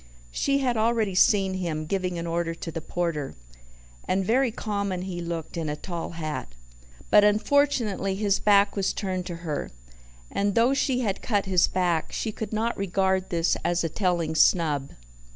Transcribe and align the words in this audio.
She 0.31 0.57
had 0.61 0.77
already 0.77 1.13
seen 1.13 1.53
him, 1.53 1.85
giving 1.85 2.17
an 2.17 2.25
order 2.25 2.55
to 2.55 2.71
the 2.71 2.81
porter 2.81 3.35
and 4.07 4.25
very 4.25 4.49
common 4.49 5.03
he 5.03 5.21
looked 5.21 5.57
in 5.57 5.69
a 5.69 5.75
tall 5.75 6.13
hat. 6.13 6.55
But 7.11 7.23
unfortunately 7.23 8.15
his 8.15 8.39
back 8.39 8.75
was 8.75 8.93
turned 8.93 9.27
to 9.27 9.35
her, 9.45 9.69
and 10.31 10.55
though 10.55 10.73
she 10.73 11.01
had 11.01 11.21
cut 11.21 11.45
his 11.45 11.67
back, 11.67 12.11
she 12.13 12.31
could 12.31 12.51
not 12.51 12.75
regard 12.75 13.29
this 13.29 13.55
as 13.63 13.83
a 13.83 13.89
telling 13.89 14.33
snub. 14.33 14.89